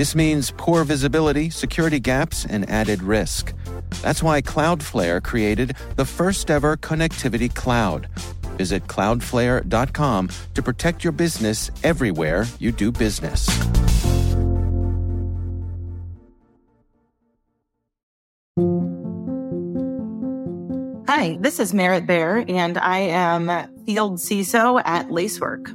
This 0.00 0.14
means 0.14 0.50
poor 0.56 0.82
visibility, 0.84 1.50
security 1.50 2.00
gaps, 2.00 2.46
and 2.46 2.66
added 2.70 3.02
risk. 3.02 3.52
That's 4.00 4.22
why 4.22 4.40
Cloudflare 4.40 5.22
created 5.22 5.76
the 5.96 6.06
first 6.06 6.50
ever 6.50 6.78
connectivity 6.78 7.54
cloud. 7.54 8.08
Visit 8.56 8.86
cloudflare.com 8.86 10.30
to 10.54 10.62
protect 10.62 11.04
your 11.04 11.12
business 11.12 11.70
everywhere 11.84 12.46
you 12.58 12.72
do 12.72 12.90
business. 12.90 13.46
Hi, 21.08 21.36
this 21.40 21.60
is 21.60 21.74
Merritt 21.74 22.06
Baer, 22.06 22.42
and 22.48 22.78
I 22.78 23.00
am 23.00 23.84
Field 23.84 24.16
CISO 24.16 24.80
at 24.82 25.10
Lacework. 25.10 25.68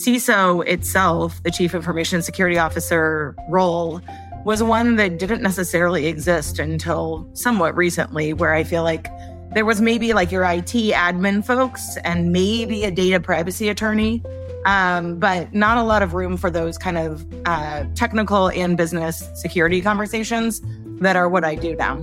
CISO 0.00 0.66
itself, 0.66 1.42
the 1.42 1.50
Chief 1.50 1.74
Information 1.74 2.22
Security 2.22 2.58
Officer 2.58 3.34
role, 3.48 4.00
was 4.44 4.62
one 4.62 4.96
that 4.96 5.18
didn't 5.18 5.42
necessarily 5.42 6.06
exist 6.06 6.58
until 6.58 7.28
somewhat 7.34 7.76
recently, 7.76 8.32
where 8.32 8.54
I 8.54 8.64
feel 8.64 8.82
like 8.82 9.08
there 9.52 9.64
was 9.64 9.80
maybe 9.80 10.12
like 10.12 10.32
your 10.32 10.44
IT 10.44 10.72
admin 10.94 11.44
folks 11.44 11.96
and 12.04 12.32
maybe 12.32 12.84
a 12.84 12.90
data 12.90 13.20
privacy 13.20 13.68
attorney 13.68 14.22
um, 14.64 15.18
but 15.18 15.52
not 15.54 15.78
a 15.78 15.82
lot 15.82 16.02
of 16.02 16.14
room 16.14 16.36
for 16.36 16.50
those 16.50 16.76
kind 16.76 16.98
of 16.98 17.26
uh, 17.46 17.84
technical 17.94 18.50
and 18.50 18.76
business 18.76 19.28
security 19.34 19.80
conversations 19.80 20.60
that 21.00 21.16
are 21.16 21.28
what 21.28 21.44
I 21.44 21.54
do 21.54 21.74
now. 21.76 21.96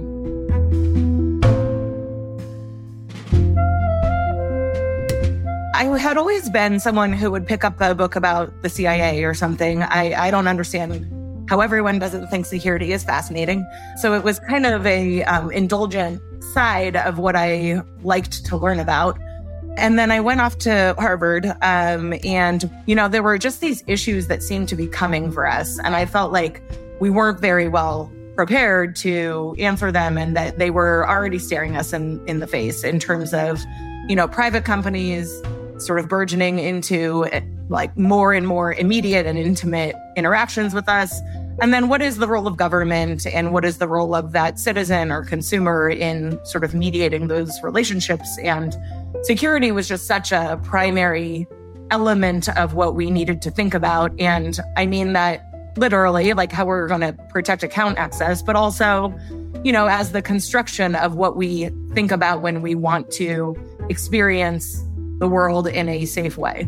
I 5.78 5.83
had 6.00 6.17
always 6.17 6.50
been 6.50 6.80
someone 6.80 7.14
who 7.14 7.30
would 7.30 7.45
pick 7.45 7.64
up 7.64 7.80
a 7.81 7.94
book 7.94 8.16
about 8.16 8.64
the 8.64 8.67
CIA 8.67 9.23
or 9.23 9.36
something. 9.36 9.84
I, 9.84 10.25
I 10.25 10.31
don't 10.31 10.47
understand 10.47 11.06
how 11.52 11.61
everyone 11.61 12.00
doesn't 12.00 12.30
think 12.30 12.47
security 12.47 12.94
is 12.94 13.03
fascinating. 13.03 13.64
So 13.97 14.16
it 14.16 14.23
was 14.23 14.39
kind 14.39 14.66
of 14.66 14.88
a 14.88 15.23
um, 15.25 15.52
indulgent 15.52 16.19
side 16.45 16.95
of 16.95 17.19
what 17.19 17.36
I 17.36 17.84
liked 18.02 18.44
to 18.45 18.58
learn 18.58 18.80
about. 18.80 19.19
And 19.78 20.00
then 20.00 20.09
I 20.09 20.19
went 20.19 20.42
off 20.42 20.58
to 20.59 20.95
Harvard. 20.97 21.45
Um, 21.61 22.16
and, 22.23 22.67
you 22.88 22.95
know, 22.95 23.08
there 23.08 23.22
were 23.22 23.38
just 23.38 23.62
these 23.62 23.84
issues 23.86 24.25
that 24.30 24.41
seemed 24.41 24.69
to 24.69 24.75
be 24.75 24.88
coming 24.88 25.31
for 25.31 25.45
us. 25.45 25.78
And 25.84 25.95
I 25.95 26.08
felt 26.08 26.31
like 26.31 26.59
we 27.00 27.12
weren't 27.12 27.39
very 27.39 27.67
well 27.67 28.12
prepared 28.36 28.95
to 28.95 29.56
answer 29.59 29.91
them 29.91 30.17
and 30.17 30.36
that 30.36 30.58
they 30.58 30.72
were 30.72 31.08
already 31.08 31.38
staring 31.38 31.78
us 31.78 31.94
in, 31.94 32.19
in 32.28 32.39
the 32.39 32.47
face 32.47 32.84
in 32.84 32.97
terms 32.97 33.31
of, 33.31 33.64
you 34.08 34.16
know, 34.16 34.28
private 34.28 34.66
companies 34.66 35.39
sort 35.78 36.00
of 36.00 36.08
burgeoning 36.08 36.59
into 36.59 37.25
eh, 37.25 37.42
like 37.70 37.97
more 37.97 38.33
and 38.33 38.47
more 38.47 38.73
immediate 38.73 39.25
and 39.25 39.38
intimate 39.38 39.95
interactions 40.16 40.73
with 40.73 40.88
us. 40.89 41.19
And 41.59 41.73
then 41.73 41.88
what 41.88 42.02
is 42.02 42.17
the 42.17 42.28
role 42.28 42.47
of 42.47 42.56
government 42.56 43.25
and 43.25 43.52
what 43.52 43.66
is 43.66 43.78
the 43.78 43.88
role 43.88 44.13
of 44.13 44.31
that 44.31 44.59
citizen 44.59 45.12
or 45.12 45.24
consumer 45.24 45.90
in 45.90 46.40
sort 46.46 46.63
of 46.63 46.74
mediating 46.74 47.28
those 47.28 47.51
relationships? 47.63 48.38
And 48.40 48.78
security 49.24 49.72
was 49.72 49.88
just 49.88 50.06
such 50.06 50.31
a 50.31 50.59
primary 50.63 51.47
element 51.90 52.50
of 52.57 52.74
what 52.74 52.96
we 52.96 53.09
needed 53.09 53.41
to 53.41 53.51
think 53.51 53.74
about. 53.74 54.12
And 54.19 54.59
I 54.75 54.85
mean 54.85 55.13
that 55.13 55.44
literally, 55.78 56.34
like 56.34 56.51
how 56.51 56.66
we're 56.66 56.88
going 56.88 57.01
to 57.01 57.13
protect 57.30 57.63
account 57.63 57.97
access, 57.97 58.41
but 58.41 58.56
also, 58.56 59.13
you 59.63 59.72
know, 59.72 59.88
as 59.88 60.12
the 60.12 60.22
construction 60.22 60.96
of 60.96 61.16
what 61.16 61.38
we 61.38 61.69
think 61.94 62.12
about 62.12 62.41
when 62.41 62.62
we 62.62 62.75
want 62.75 63.12
to 63.12 63.56
experience 63.90 64.84
the 65.19 65.28
world 65.28 65.67
in 65.67 65.89
a 65.89 66.05
safe 66.05 66.38
way. 66.38 66.67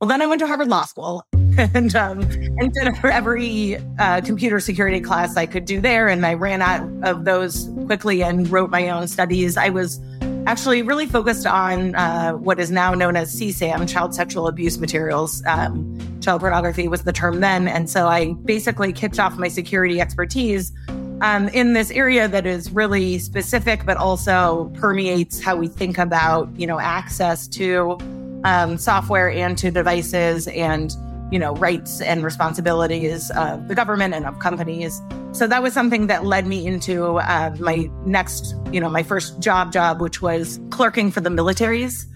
Well, 0.00 0.08
then 0.08 0.22
I 0.22 0.26
went 0.26 0.40
to 0.40 0.46
Harvard 0.46 0.68
Law 0.68 0.84
School 0.84 1.24
and 1.34 1.94
um, 1.94 2.20
and 2.20 2.72
did 2.72 2.88
every 3.04 3.76
uh, 3.98 4.22
computer 4.22 4.58
security 4.58 5.00
class 5.00 5.36
I 5.36 5.46
could 5.46 5.66
do 5.66 5.80
there. 5.80 6.08
And 6.08 6.24
I 6.24 6.34
ran 6.34 6.62
out 6.62 6.88
of 7.02 7.24
those 7.26 7.68
quickly 7.86 8.22
and 8.22 8.50
wrote 8.50 8.70
my 8.70 8.88
own 8.88 9.08
studies. 9.08 9.56
I 9.58 9.68
was 9.68 10.00
actually 10.46 10.82
really 10.82 11.06
focused 11.06 11.46
on 11.46 11.94
uh, 11.94 12.32
what 12.32 12.58
is 12.58 12.70
now 12.70 12.94
known 12.94 13.14
as 13.14 13.38
CSAM, 13.38 13.88
child 13.88 14.14
sexual 14.14 14.46
abuse 14.46 14.78
materials. 14.78 15.42
Um, 15.46 15.98
child 16.20 16.40
pornography 16.40 16.88
was 16.88 17.02
the 17.02 17.12
term 17.12 17.40
then. 17.40 17.68
And 17.68 17.90
so 17.90 18.06
I 18.06 18.32
basically 18.32 18.92
kicked 18.92 19.18
off 19.18 19.36
my 19.38 19.48
security 19.48 20.00
expertise 20.00 20.72
um, 21.20 21.48
in 21.48 21.74
this 21.74 21.90
area 21.90 22.28
that 22.28 22.46
is 22.46 22.70
really 22.70 23.18
specific, 23.18 23.84
but 23.84 23.96
also 23.96 24.70
permeates 24.74 25.42
how 25.42 25.56
we 25.56 25.68
think 25.68 25.98
about, 25.98 26.48
you 26.58 26.66
know, 26.66 26.80
access 26.80 27.46
to 27.48 27.98
um, 28.44 28.78
software 28.78 29.30
and 29.30 29.58
to 29.58 29.70
devices 29.70 30.48
and 30.48 30.94
you 31.30 31.38
know, 31.38 31.54
rights 31.54 32.00
and 32.00 32.24
responsibilities 32.24 33.30
of 33.32 33.68
the 33.68 33.74
government 33.74 34.14
and 34.14 34.26
of 34.26 34.38
companies. 34.40 35.00
So 35.32 35.46
that 35.46 35.62
was 35.62 35.72
something 35.72 36.08
that 36.08 36.24
led 36.24 36.46
me 36.46 36.66
into 36.66 37.18
uh, 37.18 37.54
my 37.60 37.88
next, 38.04 38.56
you 38.72 38.80
know, 38.80 38.90
my 38.90 39.04
first 39.04 39.38
job 39.38 39.72
job, 39.72 40.00
which 40.00 40.20
was 40.20 40.60
clerking 40.70 41.10
for 41.12 41.20
the 41.20 41.30
military's 41.30 42.06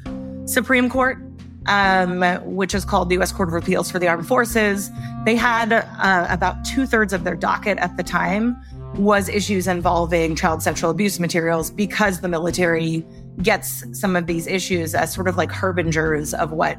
Supreme 0.47 0.91
Court, 0.91 1.19
um, 1.67 2.23
which 2.45 2.75
is 2.75 2.85
called 2.85 3.09
the 3.09 3.15
U.S. 3.15 3.31
Court 3.31 3.49
of 3.49 3.55
Appeals 3.55 3.89
for 3.89 4.01
the 4.01 4.09
Armed 4.09 4.27
Forces. 4.27 4.91
They 5.25 5.37
had 5.37 5.73
uh, 5.73 6.27
about 6.29 6.65
two 6.65 6.85
thirds 6.85 7.13
of 7.13 7.23
their 7.23 7.37
docket 7.37 7.79
at 7.79 7.97
the 7.97 8.03
time 8.03 8.57
was 8.99 9.29
issues 9.29 9.67
involving 9.67 10.37
child 10.37 10.63
sexual 10.63 10.91
abuse 10.91 11.19
materials 11.19 11.71
because 11.71 12.21
the 12.21 12.29
military 12.29 13.05
gets 13.43 13.85
some 13.99 14.15
of 14.15 14.27
these 14.27 14.47
issues 14.47 14.95
as 14.95 15.13
sort 15.13 15.27
of 15.27 15.37
like 15.37 15.51
harbingers 15.51 16.33
of 16.35 16.53
what 16.53 16.79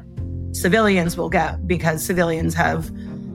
civilians 0.52 1.16
will 1.16 1.28
get 1.28 1.66
because 1.66 2.02
civilians 2.02 2.54
have 2.54 2.90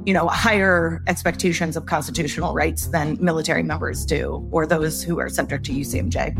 you 0.06 0.14
know 0.14 0.28
higher 0.28 1.04
expectations 1.08 1.78
of 1.78 1.86
constitutional 1.86 2.56
rights 2.56 2.88
than 2.88 3.18
military 3.24 3.62
members 3.62 4.04
do 4.04 4.48
or 4.52 4.66
those 4.66 5.04
who 5.04 5.20
are 5.20 5.30
subject 5.30 5.64
to 5.66 5.72
UCMJ. 5.72 6.36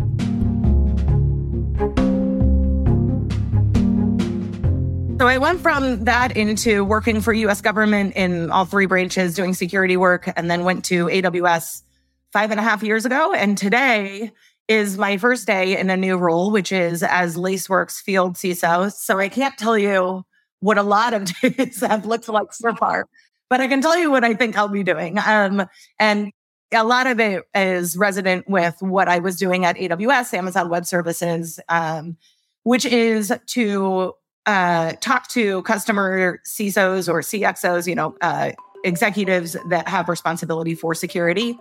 So 5.20 5.28
I 5.28 5.38
went 5.38 5.62
from 5.62 6.06
that 6.06 6.36
into 6.36 6.84
working 6.84 7.22
for 7.22 7.32
US 7.32 7.62
government 7.62 8.16
in 8.16 8.50
all 8.50 8.66
three 8.66 8.88
branches 8.88 9.36
doing 9.36 9.54
security 9.54 9.96
work 9.96 10.28
and 10.36 10.50
then 10.50 10.64
went 10.64 10.84
to 10.86 11.06
AWS 11.06 11.84
five 12.32 12.52
and 12.52 12.60
a 12.60 12.64
half 12.64 12.84
years 12.84 13.06
ago 13.06 13.34
and 13.34 13.58
today 13.58 14.32
is 14.68 14.98
my 14.98 15.18
first 15.18 15.46
day 15.46 15.78
in 15.78 15.90
a 15.90 15.98
new 15.98 16.16
role, 16.16 16.50
which 16.50 16.72
is 16.72 17.04
as 17.04 17.36
Lacework's 17.36 18.00
field 18.00 18.36
CISO. 18.36 18.92
So 18.94 19.20
I 19.20 19.28
can't 19.28 19.58
tell 19.58 19.78
you 19.78 20.24
what 20.62 20.78
a 20.78 20.84
lot 20.84 21.14
of 21.14 21.26
days 21.42 21.82
have 21.82 22.06
looked 22.06 22.30
like 22.30 22.54
so 22.54 22.74
far. 22.76 23.08
But 23.50 23.60
I 23.60 23.68
can 23.68 23.82
tell 23.82 23.98
you 23.98 24.10
what 24.10 24.24
I 24.24 24.34
think 24.34 24.58
I'll 24.58 24.70
be 24.70 24.84
doing. 24.84 25.18
Um, 25.20 25.68
and 26.00 26.32
a 26.72 26.86
lot 26.86 27.06
of 27.06 27.20
it 27.20 27.44
is 27.54 27.98
resident 27.98 28.50
with 28.50 28.78
what 28.80 29.10
I 29.10 29.20
was 29.20 29.36
doing 29.36 29.66
at 29.66 29.76
AWS, 29.76 30.34
Amazon 30.34 30.70
Web 30.70 30.86
Services, 30.86 31.60
um, 31.68 32.16
which 32.64 32.86
is 32.86 33.34
to 33.48 34.14
uh, 34.46 34.94
talk 35.02 35.28
to 35.30 35.64
customer 35.64 36.40
CISOs 36.46 37.10
or 37.10 37.20
CXOs, 37.20 37.88
you 37.88 37.96
know, 37.96 38.16
uh, 38.22 38.52
executives 38.86 39.58
that 39.68 39.90
have 39.90 40.08
responsibility 40.08 40.76
for 40.76 40.96
security 40.96 41.60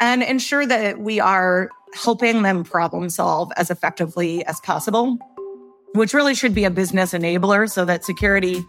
and 0.00 0.22
ensure 0.22 0.66
that 0.66 0.98
we 0.98 1.20
are 1.20 1.70
helping 1.94 2.42
them 2.42 2.64
problem 2.64 3.10
solve 3.10 3.52
as 3.56 3.70
effectively 3.70 4.44
as 4.46 4.60
possible 4.60 5.18
which 5.92 6.14
really 6.14 6.34
should 6.34 6.54
be 6.54 6.64
a 6.64 6.70
business 6.70 7.12
enabler 7.12 7.70
so 7.70 7.84
that 7.84 8.04
security 8.04 8.64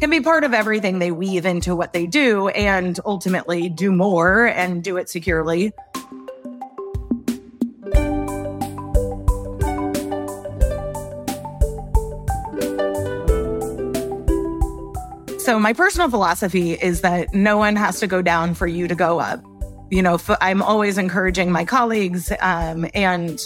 can 0.00 0.10
be 0.10 0.20
part 0.20 0.44
of 0.44 0.54
everything 0.54 0.98
they 0.98 1.10
weave 1.10 1.46
into 1.46 1.76
what 1.76 1.92
they 1.92 2.06
do 2.06 2.48
and 2.48 2.98
ultimately 3.04 3.68
do 3.68 3.92
more 3.92 4.46
and 4.46 4.82
do 4.82 4.96
it 4.96 5.08
securely. 5.08 5.72
So, 15.38 15.58
my 15.58 15.74
personal 15.74 16.08
philosophy 16.08 16.72
is 16.72 17.02
that 17.02 17.34
no 17.34 17.58
one 17.58 17.76
has 17.76 18.00
to 18.00 18.06
go 18.06 18.22
down 18.22 18.54
for 18.54 18.66
you 18.66 18.88
to 18.88 18.94
go 18.94 19.20
up. 19.20 19.44
You 19.94 20.02
know, 20.02 20.18
I'm 20.40 20.60
always 20.60 20.98
encouraging 20.98 21.52
my 21.52 21.64
colleagues 21.64 22.32
um, 22.40 22.84
and 22.94 23.40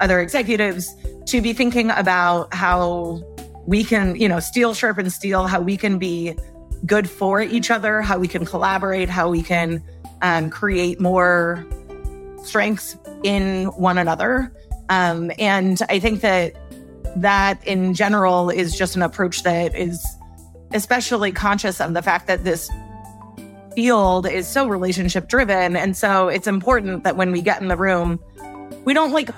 other 0.00 0.20
executives 0.20 0.94
to 1.28 1.40
be 1.40 1.54
thinking 1.54 1.88
about 1.92 2.52
how 2.52 3.22
we 3.66 3.84
can, 3.84 4.14
you 4.14 4.28
know, 4.28 4.38
steel 4.38 4.74
sharpen 4.74 5.08
steel, 5.08 5.46
how 5.46 5.62
we 5.62 5.78
can 5.78 5.98
be 5.98 6.36
good 6.84 7.08
for 7.08 7.40
each 7.40 7.70
other, 7.70 8.02
how 8.02 8.18
we 8.18 8.28
can 8.28 8.44
collaborate, 8.44 9.08
how 9.08 9.30
we 9.30 9.42
can 9.42 9.82
um, 10.20 10.50
create 10.50 11.00
more 11.00 11.64
strengths 12.42 12.98
in 13.22 13.68
one 13.68 13.96
another. 13.96 14.52
Um, 14.90 15.32
and 15.38 15.80
I 15.88 15.98
think 16.00 16.20
that 16.20 16.54
that 17.16 17.66
in 17.66 17.94
general 17.94 18.50
is 18.50 18.76
just 18.76 18.94
an 18.94 19.00
approach 19.00 19.42
that 19.44 19.74
is 19.74 20.04
especially 20.74 21.32
conscious 21.32 21.80
of 21.80 21.94
the 21.94 22.02
fact 22.02 22.26
that 22.26 22.44
this 22.44 22.70
field 23.74 24.26
is 24.26 24.46
so 24.46 24.66
relationship 24.66 25.28
driven. 25.28 25.76
And 25.76 25.96
so 25.96 26.28
it's 26.28 26.46
important 26.46 27.04
that 27.04 27.16
when 27.16 27.32
we 27.32 27.42
get 27.42 27.60
in 27.60 27.68
the 27.68 27.76
room, 27.76 28.20
we 28.84 28.94
don't 28.94 29.12
like 29.12 29.30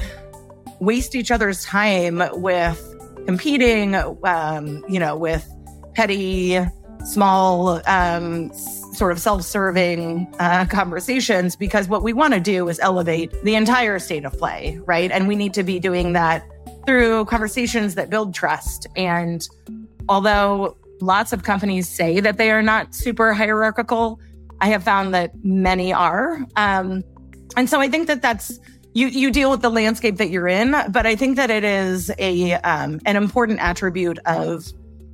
waste 0.81 1.15
each 1.15 1.31
other's 1.31 1.65
time 1.65 2.23
with 2.33 2.83
competing, 3.27 3.94
um, 3.94 4.85
you 4.88 5.00
know, 5.00 5.17
with 5.17 5.49
petty, 5.94 6.59
small, 7.05 7.81
um, 7.87 8.53
sort 8.94 9.12
of 9.12 9.21
self 9.21 9.43
serving 9.43 10.33
uh, 10.39 10.67
conversations, 10.67 11.56
because 11.56 11.89
what 11.89 12.03
we 12.03 12.12
want 12.12 12.35
to 12.35 12.41
do 12.41 12.69
is 12.69 12.79
elevate 12.81 13.32
the 13.44 13.55
entire 13.55 13.99
state 13.99 14.25
of 14.25 14.32
play, 14.39 14.79
right? 14.87 15.11
And 15.11 15.29
we 15.29 15.37
need 15.37 15.55
to 15.55 15.62
be 15.62 15.79
doing 15.79 16.12
that 16.15 16.47
through 16.87 17.25
conversations 17.27 17.94
that 17.97 18.11
build 18.11 18.35
trust. 18.35 18.87
And 18.97 19.47
although 20.09 20.77
lots 21.00 21.32
of 21.32 21.43
companies 21.43 21.88
say 21.88 22.20
that 22.20 22.38
they 22.38 22.50
are 22.50 22.62
not 22.62 22.94
super 22.94 23.32
hierarchical, 23.32 24.20
I 24.60 24.69
have 24.69 24.82
found 24.82 25.14
that 25.14 25.32
many 25.44 25.93
are. 25.93 26.38
Um, 26.56 27.02
and 27.56 27.69
so 27.69 27.81
I 27.81 27.88
think 27.88 28.06
that 28.08 28.22
that's 28.22 28.58
you 28.94 29.08
you 29.08 29.31
deal 29.31 29.50
with 29.50 29.60
the 29.60 29.70
landscape 29.70 30.16
that 30.16 30.31
you're 30.31 30.48
in, 30.48 30.75
but 30.90 31.06
I 31.06 31.16
think 31.16 31.37
that 31.37 31.50
it 31.50 31.64
is 31.64 32.10
a 32.19 32.54
um, 32.54 33.00
an 33.04 33.16
important 33.16 33.60
attribute 33.60 34.19
of 34.25 34.64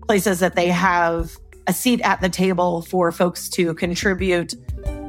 places 0.07 0.41
that 0.41 0.55
they 0.55 0.69
have 0.69 1.37
a 1.67 1.73
seat 1.73 2.01
at 2.03 2.21
the 2.21 2.29
table 2.29 2.83
for 2.83 3.11
folks 3.13 3.49
to 3.51 3.75
contribute 3.75 4.55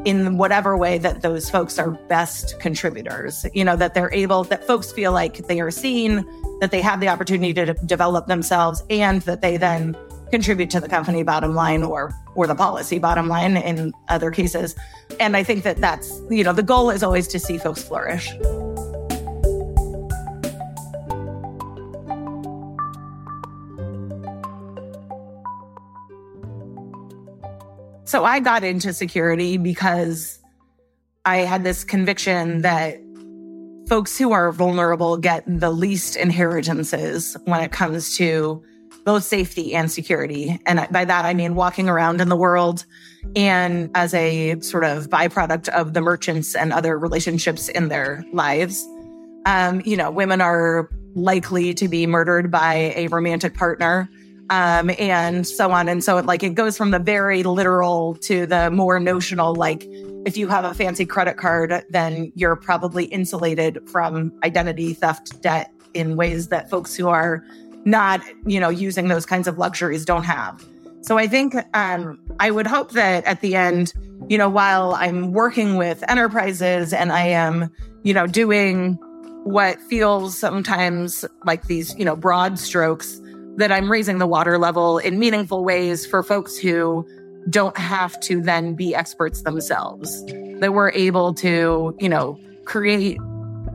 in 0.05 0.37
whatever 0.37 0.77
way 0.77 0.97
that 0.97 1.21
those 1.21 1.49
folks 1.49 1.79
are 1.79 1.91
best 1.91 2.59
contributors. 2.59 3.45
You 3.53 3.63
know 3.63 3.75
that 3.75 3.93
they're 3.93 4.13
able 4.13 4.43
that 4.45 4.65
folks 4.65 4.91
feel 4.91 5.11
like 5.11 5.47
they 5.47 5.59
are 5.61 5.71
seen, 5.71 6.25
that 6.59 6.71
they 6.71 6.81
have 6.81 6.99
the 6.99 7.09
opportunity 7.09 7.53
to 7.53 7.73
develop 7.85 8.25
themselves, 8.25 8.83
and 8.89 9.21
that 9.23 9.41
they 9.41 9.57
then 9.57 9.95
contribute 10.33 10.71
to 10.71 10.79
the 10.79 10.89
company 10.89 11.21
bottom 11.21 11.53
line 11.53 11.83
or 11.83 12.11
or 12.33 12.47
the 12.47 12.55
policy 12.55 12.97
bottom 12.97 13.27
line 13.27 13.55
in 13.55 13.93
other 14.09 14.31
cases. 14.31 14.75
And 15.19 15.37
I 15.37 15.43
think 15.43 15.61
that 15.61 15.77
that's, 15.77 16.23
you 16.27 16.43
know, 16.43 16.53
the 16.53 16.63
goal 16.63 16.89
is 16.89 17.03
always 17.03 17.27
to 17.27 17.37
see 17.37 17.59
folks 17.59 17.83
flourish. 17.83 18.31
So 28.05 28.25
I 28.25 28.39
got 28.39 28.63
into 28.63 28.91
security 28.91 29.57
because 29.57 30.39
I 31.25 31.37
had 31.37 31.63
this 31.63 31.83
conviction 31.83 32.63
that 32.63 32.97
folks 33.87 34.17
who 34.17 34.31
are 34.31 34.51
vulnerable 34.51 35.17
get 35.17 35.43
the 35.45 35.69
least 35.69 36.15
inheritances 36.15 37.37
when 37.45 37.61
it 37.61 37.71
comes 37.71 38.17
to 38.17 38.63
both 39.05 39.23
safety 39.23 39.75
and 39.75 39.91
security. 39.91 40.59
And 40.65 40.87
by 40.91 41.05
that, 41.05 41.25
I 41.25 41.33
mean 41.33 41.55
walking 41.55 41.89
around 41.89 42.21
in 42.21 42.29
the 42.29 42.35
world 42.35 42.85
and 43.35 43.89
as 43.95 44.13
a 44.13 44.59
sort 44.61 44.83
of 44.83 45.09
byproduct 45.09 45.69
of 45.69 45.93
the 45.93 46.01
merchants 46.01 46.55
and 46.55 46.71
other 46.71 46.97
relationships 46.97 47.69
in 47.69 47.89
their 47.89 48.23
lives. 48.31 48.85
Um, 49.45 49.81
you 49.85 49.97
know, 49.97 50.09
women 50.09 50.41
are 50.41 50.89
likely 51.15 51.73
to 51.73 51.87
be 51.87 52.07
murdered 52.07 52.49
by 52.49 52.93
a 52.95 53.07
romantic 53.07 53.55
partner. 53.55 54.09
Um, 54.49 54.91
and 54.99 55.47
so 55.47 55.71
on. 55.71 55.87
And 55.87 56.03
so 56.03 56.17
like 56.19 56.43
it 56.43 56.53
goes 56.53 56.77
from 56.77 56.91
the 56.91 56.99
very 56.99 57.43
literal 57.43 58.15
to 58.15 58.45
the 58.45 58.69
more 58.69 58.99
notional, 58.99 59.55
like 59.55 59.87
if 60.25 60.37
you 60.37 60.47
have 60.47 60.65
a 60.65 60.73
fancy 60.73 61.05
credit 61.05 61.37
card, 61.37 61.83
then 61.89 62.31
you're 62.35 62.57
probably 62.57 63.05
insulated 63.05 63.79
from 63.89 64.31
identity 64.43 64.93
theft 64.93 65.41
debt 65.41 65.71
in 65.93 66.17
ways 66.17 66.49
that 66.49 66.69
folks 66.69 66.95
who 66.95 67.07
are 67.07 67.43
not, 67.85 68.21
you 68.45 68.59
know, 68.59 68.69
using 68.69 69.07
those 69.07 69.25
kinds 69.25 69.47
of 69.47 69.57
luxuries 69.57 70.05
don't 70.05 70.23
have. 70.23 70.63
So 71.01 71.17
I 71.17 71.27
think 71.27 71.55
um, 71.73 72.19
I 72.39 72.49
would 72.51 72.67
hope 72.67 72.91
that 72.91 73.25
at 73.25 73.41
the 73.41 73.55
end, 73.55 73.93
you 74.29 74.37
know, 74.37 74.47
while 74.47 74.93
I'm 74.93 75.33
working 75.33 75.75
with 75.75 76.03
enterprises 76.09 76.93
and 76.93 77.11
I 77.11 77.27
am, 77.27 77.69
you 78.03 78.13
know, 78.13 78.25
doing 78.25 78.93
what 79.43 79.81
feels 79.81 80.37
sometimes 80.37 81.25
like 81.45 81.67
these, 81.67 81.93
you 81.97 82.05
know, 82.05 82.15
broad 82.15 82.57
strokes, 82.57 83.19
that 83.57 83.71
I'm 83.71 83.91
raising 83.91 84.17
the 84.17 84.27
water 84.27 84.57
level 84.57 84.97
in 84.97 85.19
meaningful 85.19 85.63
ways 85.63 86.05
for 86.05 86.23
folks 86.23 86.57
who 86.57 87.07
don't 87.49 87.77
have 87.77 88.19
to 88.21 88.41
then 88.41 88.73
be 88.73 88.95
experts 88.95 89.41
themselves. 89.43 90.23
That 90.59 90.73
we're 90.73 90.91
able 90.91 91.33
to, 91.35 91.95
you 91.99 92.09
know, 92.09 92.39
create 92.65 93.19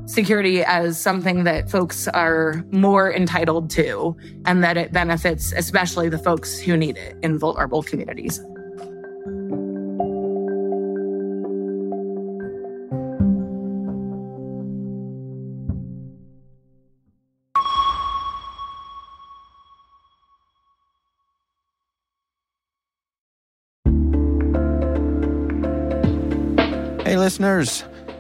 security 0.08 0.64
as 0.64 0.98
something 0.98 1.44
that 1.44 1.70
folks 1.70 2.08
are 2.08 2.64
more 2.70 3.12
entitled 3.12 3.68
to 3.68 4.16
and 4.46 4.64
that 4.64 4.78
it 4.78 4.90
benefits 4.90 5.52
especially 5.52 6.08
the 6.08 6.18
folks 6.18 6.58
who 6.58 6.76
need 6.76 6.96
it 6.96 7.14
in 7.22 7.38
vulnerable 7.38 7.82
communities. 7.82 8.40
Hey, 27.04 27.16
listeners. 27.16 27.84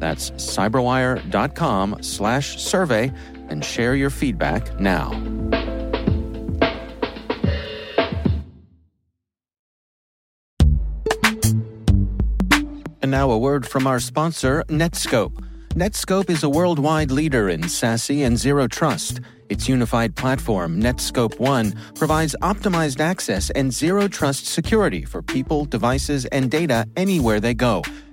That's 0.00 0.30
cyberwire.com 0.32 2.02
slash 2.02 2.58
survey 2.60 3.12
and 3.48 3.64
share 3.64 3.94
your 3.94 4.10
feedback 4.10 4.80
now. 4.80 5.12
And 13.02 13.10
now 13.10 13.30
a 13.30 13.38
word 13.38 13.66
from 13.66 13.86
our 13.86 14.00
sponsor, 14.00 14.64
Netskope. 14.68 15.44
Netskope 15.70 16.28
is 16.28 16.42
a 16.42 16.48
worldwide 16.48 17.10
leader 17.10 17.48
in 17.48 17.62
SASE 17.62 18.26
and 18.26 18.36
Zero 18.36 18.66
Trust. 18.66 19.20
Its 19.48 19.68
unified 19.68 20.14
platform, 20.16 20.80
Netskope 20.80 21.38
One, 21.40 21.74
provides 21.94 22.36
optimized 22.40 23.00
access 23.00 23.50
and 23.50 23.72
zero 23.72 24.06
trust 24.06 24.46
security 24.46 25.04
for 25.04 25.22
people, 25.22 25.64
devices, 25.64 26.24
and 26.26 26.50
data 26.50 26.86
anywhere 26.96 27.40
they 27.40 27.54
go 27.54 27.82